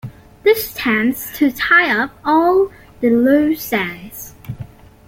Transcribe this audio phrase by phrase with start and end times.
[0.41, 4.33] This tends to tie up all the loose ends.